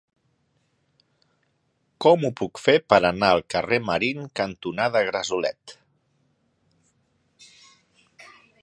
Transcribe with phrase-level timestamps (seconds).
[2.05, 5.77] Com ho puc fer per anar al carrer Marín cantonada Gresolet?